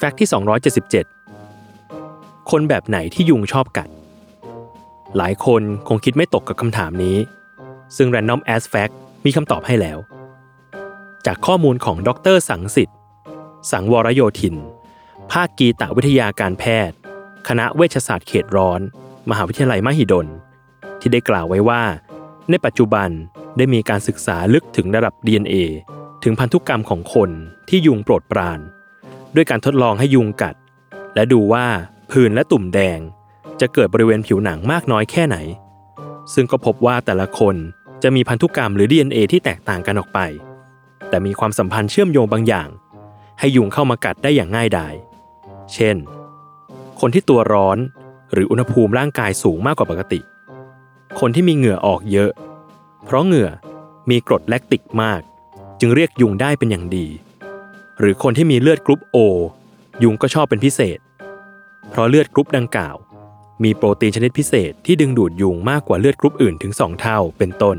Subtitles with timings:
[0.00, 0.28] แฟกต์ที่
[1.38, 3.88] 277 คนแบบไหนที่ยุงชอบกัด
[5.16, 7.16] หลายคนคงคิดไม่ตกกับคำถามนี้
[7.96, 9.98] ซึ่ง Random As Fact มีคำตอบให้แล้ว
[11.26, 12.98] จากข้อมูลของดรสังสิทธิ์
[13.72, 14.56] สังวรโยธิน
[15.32, 16.96] ภาคกีตวิทยาการแพทย์
[17.48, 18.80] คณะเวชศาสตร์เขตร้อน
[19.30, 20.26] มหาวิทยาลัยมหิดล
[21.00, 21.82] ที่ได้กล่าวไว้ว่า
[22.50, 23.08] ในปัจจุบัน
[23.56, 25.54] ได้มีการศึกษาลึกถึงระดับ DNA
[26.22, 27.30] ถึงพันธุกรรมของคน
[27.68, 28.60] ที่ยุงโปรดปราน
[29.38, 30.54] ด้วยการทดลองให้ยุงกัด
[31.14, 31.66] และดูว่า
[32.10, 32.98] ผื่นและตุ่มแดง
[33.60, 35.36] จะเกิดบริเวณผิวหนังมากน้อยแค่ไหน
[36.34, 37.56] ซึ่งก็พบว่าแต่ละคน
[38.02, 40.18] จะมีพันธุกรรมหรือ DNA ที่แตกต่างกันออกไป
[41.08, 42.68] แต่มีความสัมพันธ์เชื่อมโยงบางอย่าง
[43.38, 44.94] ให้ยุงเข้ามากัดได้อย่างง่ายดาย
[45.74, 45.96] เช่น
[47.00, 47.78] คนที่ตัวร้อน
[48.32, 50.20] หรืออุณหภูมิร่างกายสูงมากกว่าปกติ
[51.20, 52.30] คนที่มีเหงื่อออกเยอะ
[53.04, 53.50] เพราะเหงื่อ
[54.10, 55.20] มีกรดแลคติกมาก
[55.80, 57.06] จึงเรียกยุงได้เป็นอย่างดี
[57.98, 59.16] หรือคนที่มีเลือดกรุ๊ปโอ
[60.02, 60.98] ยุงก็ชอบเป็นพิเศษ
[61.90, 62.96] เพราะเลือดกรุ๊ปดังกล่าว
[63.64, 67.76] มีโปรตีนชนิดพิเศษที่ดึงดูดยุงมากกว่าเลือดกรุ๊ปอื่นถึง 2 เท่าเป็นต้น